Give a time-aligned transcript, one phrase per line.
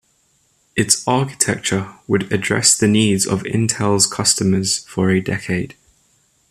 [0.75, 5.75] Its architecture would address the needs of Intel's customers for a decade.